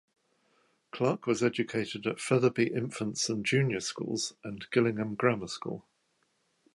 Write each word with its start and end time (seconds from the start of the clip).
Clark 0.89 1.27
was 1.27 1.43
educated 1.43 2.07
at 2.07 2.15
Featherby 2.19 2.75
Infants 2.75 3.29
and 3.29 3.45
Junior 3.45 3.79
Schools 3.79 4.33
and 4.43 4.65
Gillingham 4.71 5.13
Grammar 5.13 5.45
School. 5.45 5.85